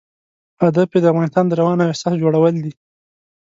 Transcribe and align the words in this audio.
هدف 0.63 0.89
یې 0.95 0.99
د 1.03 1.07
انسان 1.21 1.45
د 1.47 1.53
روان 1.59 1.77
او 1.79 1.89
احساس 1.91 2.13
جوړول 2.23 2.53
دي. 2.63 2.73